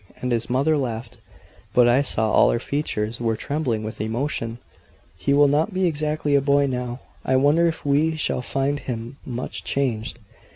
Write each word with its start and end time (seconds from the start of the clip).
And 0.19 0.31
his 0.31 0.49
mother 0.49 0.77
laughed; 0.79 1.19
but 1.75 1.87
I 1.87 2.01
saw 2.01 2.31
all 2.31 2.49
her 2.49 2.57
features 2.57 3.19
were 3.21 3.35
trembling 3.35 3.83
with 3.83 4.01
emotion. 4.01 4.57
"He 5.15 5.31
will 5.31 5.47
not 5.47 5.75
be 5.75 5.85
exactly 5.85 6.33
a 6.33 6.41
boy 6.41 6.65
now. 6.65 7.01
I 7.23 7.35
wonder 7.35 7.67
if 7.67 7.85
we 7.85 8.15
shall 8.15 8.41
find 8.41 8.79
him 8.79 9.17
much 9.27 9.63
changed." 9.63 10.17